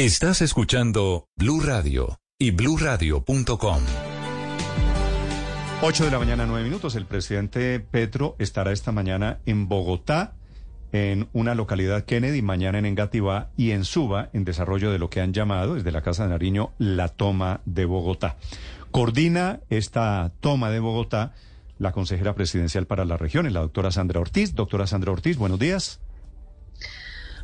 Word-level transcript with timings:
Estás 0.00 0.40
escuchando 0.40 1.28
Blue 1.36 1.60
Radio 1.60 2.20
y 2.38 2.52
bluradio.com. 2.52 3.82
8 5.82 6.04
de 6.06 6.10
la 6.10 6.18
mañana, 6.18 6.46
9 6.46 6.64
minutos. 6.64 6.94
El 6.94 7.04
presidente 7.04 7.80
Petro 7.80 8.34
estará 8.38 8.72
esta 8.72 8.92
mañana 8.92 9.40
en 9.44 9.68
Bogotá, 9.68 10.32
en 10.92 11.28
una 11.34 11.54
localidad 11.54 12.06
Kennedy, 12.06 12.40
mañana 12.40 12.78
en 12.78 12.86
Engativá 12.86 13.50
y 13.58 13.72
en 13.72 13.84
Suba, 13.84 14.30
en 14.32 14.46
desarrollo 14.46 14.90
de 14.90 14.98
lo 14.98 15.10
que 15.10 15.20
han 15.20 15.34
llamado 15.34 15.74
desde 15.74 15.92
la 15.92 16.00
Casa 16.00 16.22
de 16.22 16.30
Nariño 16.30 16.72
la 16.78 17.08
toma 17.08 17.60
de 17.66 17.84
Bogotá. 17.84 18.38
Coordina 18.90 19.60
esta 19.68 20.32
toma 20.40 20.70
de 20.70 20.80
Bogotá 20.80 21.34
la 21.78 21.92
consejera 21.92 22.34
presidencial 22.34 22.86
para 22.86 23.04
las 23.04 23.20
regiones, 23.20 23.52
la 23.52 23.60
doctora 23.60 23.90
Sandra 23.90 24.20
Ortiz. 24.20 24.54
Doctora 24.54 24.86
Sandra 24.86 25.12
Ortiz, 25.12 25.36
buenos 25.36 25.58
días. 25.58 26.00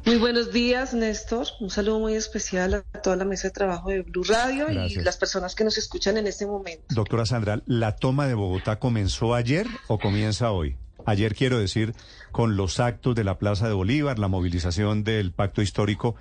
Muy 0.06 0.18
buenos 0.18 0.52
días, 0.52 0.94
Néstor. 0.94 1.48
Un 1.58 1.68
saludo 1.68 1.98
muy 1.98 2.14
especial 2.14 2.74
a 2.74 2.82
toda 3.02 3.16
la 3.16 3.24
mesa 3.24 3.48
de 3.48 3.52
trabajo 3.52 3.90
de 3.90 4.02
Blue 4.02 4.22
Radio 4.22 4.70
y 4.70 4.94
las 4.94 5.16
personas 5.16 5.56
que 5.56 5.64
nos 5.64 5.78
escuchan 5.78 6.16
en 6.16 6.28
este 6.28 6.46
momento. 6.46 6.84
Doctora 6.90 7.26
Sandra, 7.26 7.60
¿la 7.66 7.96
toma 7.96 8.28
de 8.28 8.34
Bogotá 8.34 8.78
comenzó 8.78 9.34
ayer 9.34 9.66
o 9.88 9.98
comienza 9.98 10.52
hoy? 10.52 10.76
Ayer 11.06 11.34
quiero 11.34 11.58
decir 11.58 11.92
con 12.30 12.56
los 12.56 12.78
actos 12.78 13.16
de 13.16 13.24
la 13.24 13.38
Plaza 13.38 13.66
de 13.66 13.74
Bolívar, 13.74 14.20
la 14.20 14.28
movilización 14.28 15.02
del 15.02 15.32
pacto 15.32 15.60
histórico. 15.60 16.14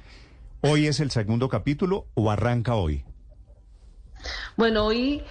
¿Hoy 0.61 0.87
es 0.87 0.99
el 0.99 1.11
segundo 1.11 1.47
capítulo 1.47 2.07
o 2.15 2.31
arranca 2.31 2.73
hoy? 2.73 3.03
Bueno, 4.57 4.85
hoy 4.85 5.21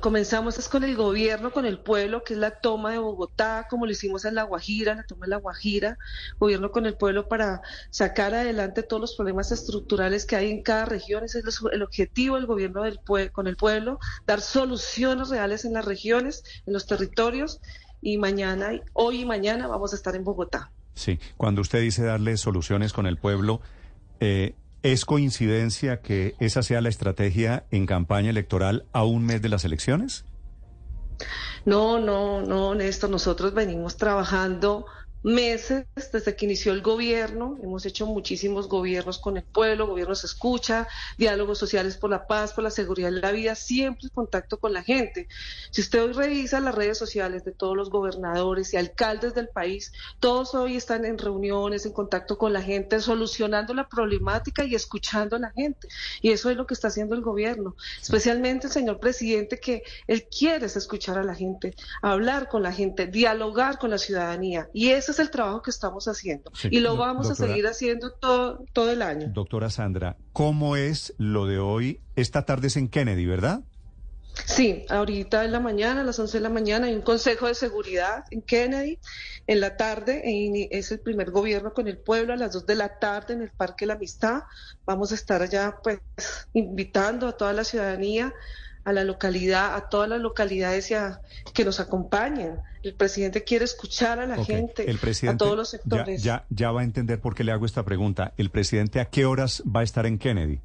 comenzamos 0.00 0.66
con 0.70 0.82
el 0.82 0.96
gobierno, 0.96 1.52
con 1.52 1.66
el 1.66 1.78
pueblo, 1.78 2.24
que 2.24 2.32
es 2.32 2.40
la 2.40 2.52
toma 2.52 2.92
de 2.92 2.98
Bogotá, 2.98 3.66
como 3.68 3.84
lo 3.84 3.92
hicimos 3.92 4.24
en 4.24 4.34
La 4.34 4.44
Guajira, 4.44 4.94
la 4.94 5.02
toma 5.02 5.26
de 5.26 5.30
La 5.30 5.36
Guajira, 5.36 5.98
gobierno 6.38 6.70
con 6.70 6.86
el 6.86 6.94
pueblo 6.94 7.28
para 7.28 7.60
sacar 7.90 8.32
adelante 8.32 8.82
todos 8.82 9.00
los 9.02 9.14
problemas 9.14 9.52
estructurales 9.52 10.24
que 10.24 10.36
hay 10.36 10.50
en 10.50 10.62
cada 10.62 10.86
región. 10.86 11.22
Ese 11.22 11.40
es 11.40 11.60
el 11.70 11.82
objetivo 11.82 12.36
del 12.36 12.46
gobierno 12.46 12.82
del 12.82 12.98
con 13.30 13.46
el 13.46 13.56
pueblo, 13.56 13.98
dar 14.26 14.40
soluciones 14.40 15.28
reales 15.28 15.66
en 15.66 15.74
las 15.74 15.84
regiones, 15.84 16.42
en 16.64 16.72
los 16.72 16.86
territorios. 16.86 17.60
Y 18.00 18.16
mañana, 18.16 18.70
hoy 18.94 19.20
y 19.20 19.26
mañana 19.26 19.66
vamos 19.66 19.92
a 19.92 19.96
estar 19.96 20.16
en 20.16 20.24
Bogotá. 20.24 20.72
Sí, 20.94 21.20
cuando 21.36 21.60
usted 21.60 21.80
dice 21.82 22.04
darle 22.04 22.38
soluciones 22.38 22.94
con 22.94 23.06
el 23.06 23.18
pueblo, 23.18 23.60
eh, 24.20 24.54
¿Es 24.82 25.04
coincidencia 25.04 26.00
que 26.00 26.34
esa 26.40 26.62
sea 26.62 26.80
la 26.80 26.88
estrategia 26.88 27.66
en 27.70 27.86
campaña 27.86 28.30
electoral 28.30 28.84
a 28.92 29.04
un 29.04 29.24
mes 29.24 29.40
de 29.40 29.48
las 29.48 29.64
elecciones? 29.64 30.24
No, 31.64 32.00
no, 32.00 32.42
no, 32.42 32.74
Néstor. 32.74 33.08
Nosotros 33.10 33.54
venimos 33.54 33.96
trabajando 33.96 34.86
meses 35.22 35.86
desde 36.12 36.34
que 36.36 36.46
inició 36.46 36.72
el 36.72 36.82
gobierno. 36.82 37.58
Hemos 37.62 37.86
hecho 37.86 38.06
muchísimos 38.06 38.68
gobiernos 38.68 39.18
con 39.18 39.36
el 39.36 39.44
pueblo, 39.44 39.86
gobiernos 39.86 40.24
escucha, 40.24 40.88
diálogos 41.18 41.58
sociales 41.58 41.96
por 41.96 42.10
la 42.10 42.26
paz, 42.26 42.52
por 42.52 42.64
la 42.64 42.70
seguridad 42.70 43.10
de 43.10 43.20
la 43.20 43.32
vida, 43.32 43.54
siempre 43.54 44.04
en 44.04 44.10
contacto 44.10 44.58
con 44.58 44.72
la 44.72 44.82
gente. 44.82 45.28
Si 45.70 45.80
usted 45.80 46.02
hoy 46.02 46.12
revisa 46.12 46.60
las 46.60 46.74
redes 46.74 46.98
sociales 46.98 47.44
de 47.44 47.52
todos 47.52 47.76
los 47.76 47.90
gobernadores 47.90 48.72
y 48.72 48.76
alcaldes 48.76 49.34
del 49.34 49.48
país, 49.48 49.92
todos 50.20 50.54
hoy 50.54 50.76
están 50.76 51.04
en 51.04 51.18
reuniones, 51.18 51.86
en 51.86 51.92
contacto 51.92 52.38
con 52.38 52.52
la 52.52 52.62
gente, 52.62 53.00
solucionando 53.00 53.74
la 53.74 53.88
problemática 53.88 54.64
y 54.64 54.74
escuchando 54.74 55.36
a 55.36 55.38
la 55.38 55.50
gente. 55.50 55.88
Y 56.20 56.30
eso 56.30 56.50
es 56.50 56.56
lo 56.56 56.66
que 56.66 56.74
está 56.74 56.88
haciendo 56.88 57.14
el 57.14 57.22
gobierno, 57.22 57.76
especialmente 58.00 58.66
el 58.66 58.72
señor 58.72 58.98
presidente 58.98 59.60
que 59.60 59.82
él 60.06 60.24
quiere 60.24 60.66
escuchar 60.66 61.18
a 61.18 61.24
la 61.24 61.34
gente, 61.34 61.74
hablar 62.00 62.48
con 62.48 62.62
la 62.62 62.72
gente, 62.72 63.06
dialogar 63.06 63.78
con 63.78 63.90
la 63.90 63.98
ciudadanía. 63.98 64.68
Y 64.72 64.90
eso 64.90 65.11
es 65.12 65.20
el 65.20 65.30
trabajo 65.30 65.62
que 65.62 65.70
estamos 65.70 66.08
haciendo 66.08 66.50
y 66.64 66.80
lo 66.80 66.96
vamos 66.96 67.30
a 67.30 67.34
seguir 67.34 67.66
haciendo 67.66 68.12
todo, 68.12 68.64
todo 68.72 68.90
el 68.90 69.02
año. 69.02 69.28
Doctora 69.32 69.70
Sandra, 69.70 70.16
¿cómo 70.32 70.76
es 70.76 71.14
lo 71.18 71.46
de 71.46 71.58
hoy? 71.58 72.00
Esta 72.16 72.44
tarde 72.44 72.66
es 72.66 72.76
en 72.76 72.88
Kennedy, 72.88 73.26
¿verdad? 73.26 73.62
Sí, 74.46 74.86
ahorita 74.88 75.44
en 75.44 75.52
la 75.52 75.60
mañana, 75.60 76.00
a 76.00 76.04
las 76.04 76.18
11 76.18 76.38
de 76.38 76.42
la 76.42 76.48
mañana, 76.48 76.86
hay 76.86 76.94
un 76.94 77.02
consejo 77.02 77.46
de 77.46 77.54
seguridad 77.54 78.24
en 78.30 78.42
Kennedy. 78.42 78.98
En 79.46 79.60
la 79.60 79.76
tarde 79.76 80.22
es 80.70 80.90
el 80.90 81.00
primer 81.00 81.30
gobierno 81.30 81.74
con 81.74 81.86
el 81.86 81.98
pueblo. 81.98 82.32
A 82.32 82.36
las 82.36 82.52
2 82.52 82.66
de 82.66 82.74
la 82.74 82.98
tarde 82.98 83.34
en 83.34 83.42
el 83.42 83.50
Parque 83.50 83.86
La 83.86 83.94
Amistad 83.94 84.42
vamos 84.86 85.12
a 85.12 85.16
estar 85.16 85.42
allá 85.42 85.76
pues 85.82 86.00
invitando 86.54 87.28
a 87.28 87.36
toda 87.36 87.52
la 87.52 87.64
ciudadanía 87.64 88.32
a 88.84 88.92
la 88.92 89.04
localidad, 89.04 89.74
a 89.76 89.88
todas 89.88 90.08
las 90.08 90.20
localidades 90.20 90.90
y 90.90 90.94
a, 90.94 91.20
que 91.54 91.64
nos 91.64 91.80
acompañen. 91.80 92.58
El 92.82 92.94
presidente 92.94 93.44
quiere 93.44 93.64
escuchar 93.64 94.18
a 94.18 94.26
la 94.26 94.44
gente, 94.44 94.86
a 95.28 95.36
todos 95.36 95.56
los 95.56 95.68
sectores. 95.70 96.22
Ya, 96.22 96.44
ya, 96.50 96.72
va 96.72 96.80
a 96.80 96.84
entender 96.84 97.20
por 97.20 97.34
qué 97.34 97.44
le 97.44 97.52
hago 97.52 97.64
esta 97.64 97.84
pregunta. 97.84 98.32
¿El 98.36 98.50
presidente 98.50 99.00
a 99.00 99.04
qué 99.04 99.24
horas 99.24 99.62
va 99.64 99.80
a 99.80 99.82
estar 99.84 100.04
en 100.06 100.18
Kennedy? 100.18 100.60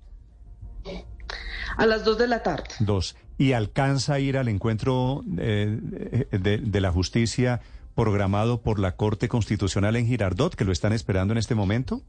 A 1.78 1.85
las 1.85 2.03
dos 2.03 2.17
de 2.17 2.28
la 2.28 2.41
tarde. 2.41 2.69
Dos. 2.79 3.16
¿Y 3.38 3.51
alcanza 3.51 4.16
a 4.16 4.19
ir 4.19 4.38
al 4.38 4.47
encuentro 4.47 5.23
eh, 5.38 6.28
de, 6.31 6.57
de 6.57 6.81
la 6.81 6.91
justicia 6.91 7.61
programado 7.94 8.61
por 8.61 8.79
la 8.79 8.95
Corte 8.95 9.28
Constitucional 9.28 9.95
en 9.95 10.07
Girardot, 10.07 10.55
que 10.55 10.66
lo 10.66 10.72
están 10.72 10.94
esperando 10.94 11.34
en 11.34 11.38
este 11.38 11.53
momento? 11.53 12.01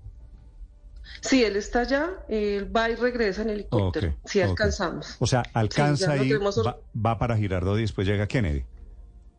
Sí, 1.20 1.44
él 1.44 1.56
está 1.56 1.80
allá, 1.80 2.10
él 2.28 2.74
va 2.74 2.90
y 2.90 2.94
regresa 2.94 3.42
en 3.42 3.50
helicóptero, 3.50 4.14
si 4.24 4.40
alcanzamos. 4.40 5.16
O 5.18 5.26
sea, 5.26 5.42
alcanza 5.52 6.16
y 6.16 6.32
va, 6.32 7.18
para 7.18 7.36
Girardot 7.36 7.78
y 7.78 7.82
después 7.82 8.06
llega 8.06 8.26
Kennedy. 8.26 8.64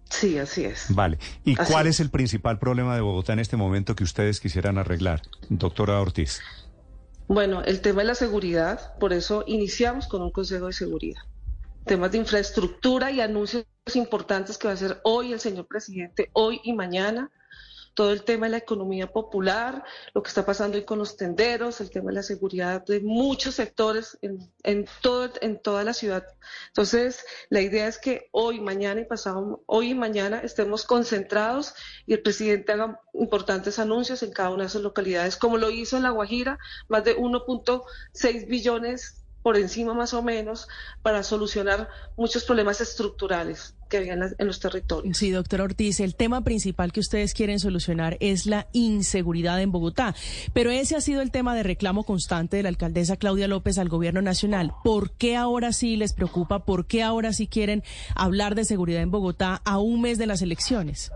Sí, 0.09 0.37
así 0.39 0.65
es. 0.65 0.87
Vale. 0.89 1.19
¿Y 1.43 1.55
cuál 1.55 1.87
es. 1.87 1.99
el 1.99 2.09
principal 2.09 2.57
problema 2.57 2.95
de 2.95 3.01
Bogotá 3.01 3.33
en 3.33 3.39
este 3.39 3.57
momento 3.57 3.95
que 3.95 4.03
ustedes 4.03 4.39
quisieran 4.39 4.77
arreglar, 4.77 5.21
doctora 5.49 6.01
Ortiz? 6.01 6.41
Bueno, 7.27 7.63
el 7.63 7.81
tema 7.81 8.01
de 8.01 8.07
la 8.07 8.15
seguridad, 8.15 8.97
por 8.99 9.13
eso 9.13 9.43
iniciamos 9.45 10.07
con 10.07 10.23
un 10.23 10.31
Consejo 10.31 10.65
de 10.65 10.73
Seguridad. 10.73 11.21
Temas 11.85 12.11
de 12.11 12.17
infraestructura 12.17 13.11
y 13.11 13.21
anuncios 13.21 13.65
importantes 13.93 14.57
que 14.57 14.67
va 14.67 14.71
a 14.71 14.75
hacer 14.75 14.99
hoy 15.03 15.31
el 15.31 15.39
señor 15.39 15.67
presidente, 15.67 16.29
hoy 16.33 16.59
y 16.63 16.73
mañana 16.73 17.31
todo 17.93 18.11
el 18.11 18.23
tema 18.23 18.45
de 18.45 18.51
la 18.51 18.57
economía 18.57 19.11
popular, 19.11 19.83
lo 20.13 20.23
que 20.23 20.29
está 20.29 20.45
pasando 20.45 20.77
hoy 20.77 20.85
con 20.85 20.99
los 20.99 21.17
tenderos, 21.17 21.81
el 21.81 21.89
tema 21.89 22.11
de 22.11 22.15
la 22.15 22.23
seguridad 22.23 22.85
de 22.85 22.99
muchos 23.01 23.55
sectores 23.55 24.17
en, 24.21 24.51
en, 24.63 24.85
todo, 25.01 25.29
en 25.41 25.59
toda 25.59 25.83
la 25.83 25.93
ciudad. 25.93 26.25
Entonces, 26.67 27.25
la 27.49 27.61
idea 27.61 27.87
es 27.87 27.97
que 27.97 28.29
hoy, 28.31 28.59
mañana 28.59 29.01
y 29.01 29.05
pasado, 29.05 29.63
hoy 29.65 29.91
y 29.91 29.95
mañana 29.95 30.39
estemos 30.39 30.85
concentrados 30.85 31.73
y 32.05 32.13
el 32.13 32.21
presidente 32.21 32.71
haga 32.71 33.01
importantes 33.13 33.79
anuncios 33.79 34.23
en 34.23 34.31
cada 34.31 34.49
una 34.49 34.63
de 34.63 34.67
esas 34.67 34.81
localidades, 34.81 35.37
como 35.37 35.57
lo 35.57 35.69
hizo 35.69 35.97
en 35.97 36.03
La 36.03 36.11
Guajira, 36.11 36.59
más 36.87 37.03
de 37.03 37.17
1.6 37.17 38.47
billones 38.47 39.19
por 39.41 39.57
encima 39.57 39.93
más 39.93 40.13
o 40.13 40.21
menos 40.21 40.67
para 41.01 41.23
solucionar 41.23 41.89
muchos 42.17 42.43
problemas 42.43 42.81
estructurales 42.81 43.75
que 43.89 43.97
había 43.97 44.13
en, 44.13 44.47
los 44.47 44.59
territorios. 44.59 45.17
Sí, 45.17 45.31
doctor 45.31 45.61
Ortiz, 45.61 45.99
el 45.99 46.15
tema 46.15 46.43
principal 46.43 46.91
que 46.91 46.99
ustedes 46.99 47.33
quieren 47.33 47.59
solucionar 47.59 48.17
es 48.19 48.45
la 48.45 48.67
inseguridad 48.71 49.59
en 49.61 49.71
Bogotá, 49.71 50.15
pero 50.53 50.69
ese 50.69 50.95
ha 50.95 51.01
sido 51.01 51.21
el 51.21 51.31
tema 51.31 51.55
de 51.55 51.63
reclamo 51.63 52.03
constante 52.03 52.57
de 52.57 52.63
la 52.63 52.69
alcaldesa 52.69 53.17
Claudia 53.17 53.47
López 53.47 53.77
al 53.77 53.89
gobierno 53.89 54.21
nacional. 54.21 54.73
¿Por 54.83 55.11
qué 55.11 55.35
ahora 55.35 55.73
sí 55.73 55.95
les 55.95 56.13
preocupa? 56.13 56.65
¿Por 56.65 56.85
qué 56.85 57.01
ahora 57.01 57.33
sí 57.33 57.47
quieren 57.47 57.83
hablar 58.15 58.55
de 58.55 58.65
seguridad 58.65 59.01
en 59.01 59.11
Bogotá 59.11 59.61
a 59.65 59.79
un 59.79 60.01
mes 60.01 60.17
de 60.17 60.27
las 60.27 60.41
elecciones? 60.41 61.11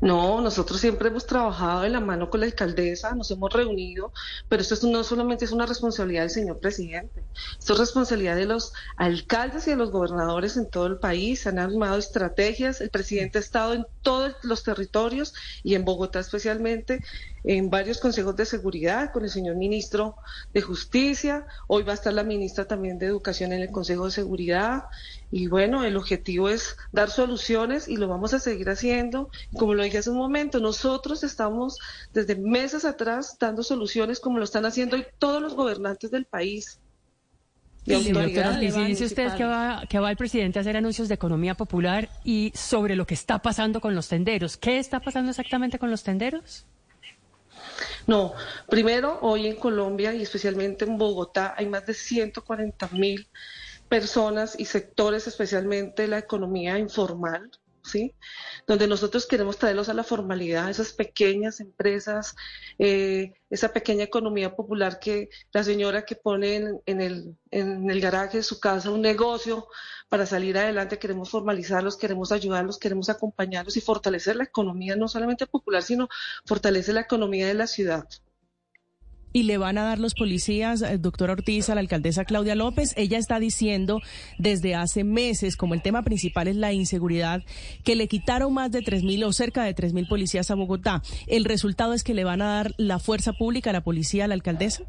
No, 0.00 0.40
nosotros 0.40 0.80
siempre 0.80 1.08
hemos 1.08 1.26
trabajado 1.26 1.82
de 1.82 1.90
la 1.90 2.00
mano 2.00 2.30
con 2.30 2.40
la 2.40 2.46
alcaldesa, 2.46 3.14
nos 3.14 3.30
hemos 3.30 3.52
reunido, 3.52 4.12
pero 4.48 4.62
esto 4.62 4.74
no 4.86 5.04
solamente 5.04 5.44
es 5.44 5.52
una 5.52 5.66
responsabilidad 5.66 6.22
del 6.22 6.30
señor 6.30 6.58
presidente, 6.58 7.26
esto 7.58 7.74
es 7.74 7.78
responsabilidad 7.78 8.36
de 8.36 8.46
los 8.46 8.72
alcaldes 8.96 9.66
y 9.66 9.70
de 9.70 9.76
los 9.76 9.90
gobernadores 9.90 10.56
en 10.56 10.70
todo 10.70 10.86
el 10.86 10.98
país, 10.98 11.46
han 11.46 11.58
armado 11.58 11.98
estrategias, 11.98 12.80
el 12.80 12.88
presidente 12.88 13.36
ha 13.38 13.42
estado 13.42 13.74
en 13.74 13.86
todos 14.00 14.34
los 14.42 14.62
territorios 14.62 15.34
y 15.62 15.74
en 15.74 15.84
Bogotá 15.84 16.20
especialmente, 16.20 17.00
en 17.44 17.70
varios 17.70 17.98
consejos 17.98 18.36
de 18.36 18.46
seguridad 18.46 19.12
con 19.12 19.24
el 19.24 19.30
señor 19.30 19.56
ministro 19.56 20.16
de 20.52 20.62
Justicia, 20.62 21.46
hoy 21.66 21.82
va 21.82 21.92
a 21.92 21.94
estar 21.94 22.12
la 22.12 22.24
ministra 22.24 22.66
también 22.66 22.98
de 22.98 23.06
Educación 23.06 23.52
en 23.52 23.62
el 23.62 23.70
Consejo 23.70 24.06
de 24.06 24.10
Seguridad 24.10 24.84
y 25.30 25.46
bueno, 25.46 25.84
el 25.84 25.96
objetivo 25.96 26.48
es 26.48 26.76
dar 26.92 27.10
soluciones 27.10 27.88
y 27.88 27.96
lo 27.96 28.08
vamos 28.08 28.34
a 28.34 28.40
seguir 28.40 28.68
haciendo. 28.68 29.30
Como 29.56 29.74
lo 29.74 29.84
dije 29.84 29.98
hace 29.98 30.10
un 30.10 30.18
momento, 30.18 30.58
nosotros 30.58 31.22
estamos 31.22 31.78
desde 32.12 32.36
meses 32.36 32.84
atrás 32.84 33.36
dando 33.38 33.62
soluciones 33.62 34.18
como 34.18 34.38
lo 34.38 34.44
están 34.44 34.66
haciendo 34.66 34.96
hoy 34.96 35.06
todos 35.18 35.40
los 35.40 35.54
gobernantes 35.54 36.10
del 36.10 36.24
país. 36.24 36.80
Y, 37.86 37.94
dice 37.94 39.04
usted 39.06 39.34
que 39.36 39.44
va, 39.44 39.84
que 39.88 39.98
va 39.98 40.10
el 40.10 40.16
presidente 40.16 40.58
a 40.58 40.60
hacer 40.60 40.76
anuncios 40.76 41.08
de 41.08 41.14
economía 41.14 41.54
popular 41.54 42.08
y 42.24 42.52
sobre 42.54 42.94
lo 42.94 43.06
que 43.06 43.14
está 43.14 43.40
pasando 43.40 43.80
con 43.80 43.94
los 43.94 44.08
tenderos. 44.08 44.56
¿Qué 44.56 44.78
está 44.78 45.00
pasando 45.00 45.30
exactamente 45.30 45.78
con 45.78 45.90
los 45.90 46.02
tenderos? 46.02 46.66
No, 48.10 48.34
primero, 48.68 49.20
hoy 49.22 49.46
en 49.46 49.54
Colombia 49.54 50.12
y 50.12 50.22
especialmente 50.22 50.84
en 50.84 50.98
Bogotá 50.98 51.54
hay 51.56 51.68
más 51.68 51.86
de 51.86 51.94
140 51.94 52.88
mil 52.88 53.28
personas 53.88 54.58
y 54.58 54.64
sectores, 54.64 55.28
especialmente 55.28 56.08
la 56.08 56.18
economía 56.18 56.76
informal, 56.76 57.52
¿sí? 57.90 58.14
Donde 58.66 58.86
nosotros 58.86 59.26
queremos 59.26 59.58
traerlos 59.58 59.88
a 59.88 59.94
la 59.94 60.04
formalidad, 60.04 60.70
esas 60.70 60.92
pequeñas 60.92 61.60
empresas, 61.60 62.34
eh, 62.78 63.34
esa 63.50 63.72
pequeña 63.72 64.04
economía 64.04 64.54
popular 64.54 64.98
que 64.98 65.28
la 65.52 65.64
señora 65.64 66.04
que 66.04 66.16
pone 66.16 66.80
en, 66.86 67.00
el, 67.00 67.36
en 67.50 67.90
el 67.90 68.00
garaje 68.00 68.38
de 68.38 68.42
su 68.42 68.60
casa 68.60 68.90
un 68.90 69.02
negocio 69.02 69.66
para 70.08 70.26
salir 70.26 70.58
adelante, 70.58 70.98
queremos 70.98 71.30
formalizarlos, 71.30 71.96
queremos 71.96 72.32
ayudarlos, 72.32 72.78
queremos 72.78 73.08
acompañarlos 73.10 73.76
y 73.76 73.80
fortalecer 73.80 74.36
la 74.36 74.44
economía, 74.44 74.96
no 74.96 75.08
solamente 75.08 75.46
popular, 75.46 75.82
sino 75.82 76.08
fortalecer 76.46 76.94
la 76.94 77.02
economía 77.02 77.46
de 77.46 77.54
la 77.54 77.66
ciudad 77.66 78.08
y 79.32 79.44
le 79.44 79.58
van 79.58 79.78
a 79.78 79.84
dar 79.84 79.98
los 79.98 80.14
policías, 80.14 80.82
eh, 80.82 80.98
doctor 80.98 81.30
Ortiz, 81.30 81.70
a 81.70 81.74
la 81.74 81.80
alcaldesa 81.80 82.24
Claudia 82.24 82.54
López. 82.54 82.94
Ella 82.96 83.18
está 83.18 83.38
diciendo 83.38 84.00
desde 84.38 84.74
hace 84.74 85.04
meses, 85.04 85.56
como 85.56 85.74
el 85.74 85.82
tema 85.82 86.02
principal 86.02 86.48
es 86.48 86.56
la 86.56 86.72
inseguridad, 86.72 87.42
que 87.84 87.96
le 87.96 88.08
quitaron 88.08 88.52
más 88.54 88.70
de 88.70 88.82
tres 88.82 89.02
mil 89.02 89.22
o 89.24 89.32
cerca 89.32 89.64
de 89.64 89.74
tres 89.74 89.92
mil 89.92 90.06
policías 90.06 90.50
a 90.50 90.54
Bogotá. 90.54 91.02
¿El 91.26 91.44
resultado 91.44 91.94
es 91.94 92.04
que 92.04 92.14
le 92.14 92.24
van 92.24 92.42
a 92.42 92.54
dar 92.54 92.74
la 92.76 92.98
fuerza 92.98 93.32
pública 93.32 93.70
a 93.70 93.72
la 93.72 93.84
policía 93.84 94.24
a 94.24 94.28
la 94.28 94.34
alcaldesa? 94.34 94.84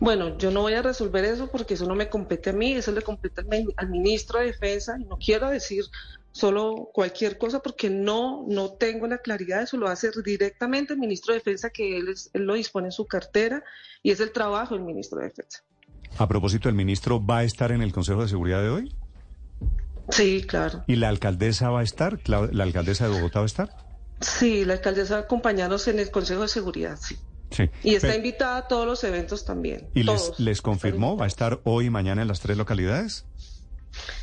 Bueno, 0.00 0.36
yo 0.38 0.50
no 0.50 0.62
voy 0.62 0.74
a 0.74 0.82
resolver 0.82 1.24
eso 1.24 1.48
porque 1.48 1.74
eso 1.74 1.86
no 1.86 1.94
me 1.94 2.08
compete 2.08 2.50
a 2.50 2.52
mí, 2.52 2.72
eso 2.72 2.92
le 2.92 3.02
compete 3.02 3.42
al 3.76 3.88
ministro 3.90 4.40
de 4.40 4.46
Defensa 4.46 4.96
y 4.98 5.04
no 5.04 5.16
quiero 5.16 5.50
decir 5.50 5.84
solo 6.32 6.90
cualquier 6.92 7.38
cosa 7.38 7.60
porque 7.60 7.88
no, 7.88 8.44
no 8.48 8.72
tengo 8.72 9.06
la 9.06 9.18
claridad, 9.18 9.62
eso 9.62 9.76
lo 9.76 9.86
hace 9.88 10.10
directamente 10.24 10.92
el 10.92 10.98
ministro 10.98 11.32
de 11.32 11.38
Defensa 11.38 11.70
que 11.70 11.96
él, 11.96 12.14
lo 12.34 12.54
dispone 12.54 12.88
en 12.88 12.92
su 12.92 13.06
cartera 13.06 13.62
y 14.02 14.10
es 14.10 14.20
el 14.20 14.32
trabajo 14.32 14.74
del 14.74 14.84
ministro 14.84 15.18
de 15.20 15.26
Defensa. 15.26 15.62
A 16.18 16.28
propósito, 16.28 16.68
¿el 16.68 16.74
ministro 16.74 17.24
va 17.24 17.38
a 17.38 17.44
estar 17.44 17.72
en 17.72 17.82
el 17.82 17.92
Consejo 17.92 18.22
de 18.22 18.28
Seguridad 18.28 18.62
de 18.62 18.68
hoy? 18.68 18.94
Sí, 20.10 20.44
claro. 20.46 20.84
¿Y 20.86 20.96
la 20.96 21.08
alcaldesa 21.08 21.70
va 21.70 21.80
a 21.80 21.82
estar? 21.82 22.18
¿La 22.28 22.64
alcaldesa 22.64 23.08
de 23.08 23.14
Bogotá 23.14 23.40
va 23.40 23.44
a 23.44 23.46
estar? 23.46 23.70
Sí, 24.20 24.64
la 24.64 24.74
alcaldesa 24.74 25.14
va 25.14 25.20
a 25.20 25.24
acompañarnos 25.24 25.88
en 25.88 25.98
el 25.98 26.10
Consejo 26.10 26.42
de 26.42 26.48
Seguridad, 26.48 26.98
sí. 27.00 27.16
Sí. 27.54 27.70
Y 27.82 27.94
está 27.94 28.14
invitada 28.14 28.58
a 28.58 28.68
todos 28.68 28.86
los 28.86 29.04
eventos 29.04 29.44
también. 29.44 29.88
¿Y 29.94 30.02
les, 30.02 30.38
les 30.38 30.60
confirmó? 30.60 31.16
¿Va 31.16 31.24
a 31.24 31.28
estar 31.28 31.60
hoy 31.64 31.86
y 31.86 31.90
mañana 31.90 32.22
en 32.22 32.28
las 32.28 32.40
tres 32.40 32.56
localidades? 32.56 33.24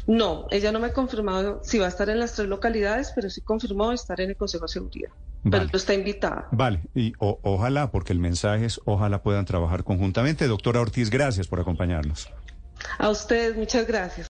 No, 0.07 0.47
ella 0.51 0.71
no 0.71 0.79
me 0.79 0.87
ha 0.87 0.93
confirmado 0.93 1.61
si 1.63 1.79
va 1.79 1.85
a 1.85 1.89
estar 1.89 2.09
en 2.09 2.19
las 2.19 2.33
tres 2.33 2.47
localidades, 2.47 3.11
pero 3.15 3.29
sí 3.29 3.41
confirmó 3.41 3.91
estar 3.91 4.19
en 4.19 4.31
el 4.31 4.35
Consejo 4.35 4.65
de 4.65 4.71
Seguridad. 4.71 5.11
Pero 5.49 5.65
está 5.73 5.93
invitada. 5.93 6.47
Vale, 6.51 6.81
y 6.93 7.13
ojalá, 7.19 7.89
porque 7.89 8.13
el 8.13 8.19
mensaje 8.19 8.65
es 8.65 8.79
ojalá 8.85 9.23
puedan 9.23 9.45
trabajar 9.45 9.83
conjuntamente. 9.83 10.47
Doctora 10.47 10.81
Ortiz, 10.81 11.09
gracias 11.09 11.47
por 11.47 11.59
acompañarnos. 11.59 12.29
A 12.97 13.09
ustedes, 13.09 13.55
muchas 13.55 13.87
gracias. 13.87 14.19